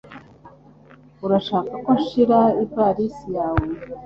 [1.25, 3.65] Urashaka ko nshira ivalisi yawe?